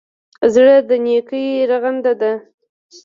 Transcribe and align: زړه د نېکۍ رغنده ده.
زړه 0.53 0.75
د 0.89 0.91
نېکۍ 1.05 1.45
رغنده 1.71 2.13
ده. 2.21 2.31